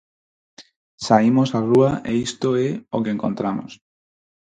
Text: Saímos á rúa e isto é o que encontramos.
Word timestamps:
Saímos 1.07 1.49
á 1.57 1.59
rúa 1.69 1.91
e 2.11 2.13
isto 2.27 2.49
é 2.67 2.69
o 2.95 2.97
que 3.03 3.13
encontramos. 3.15 3.71